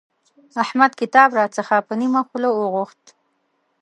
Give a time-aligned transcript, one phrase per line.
[0.63, 3.03] احمد کتاب راڅخه په نيمه خوله وغوښت.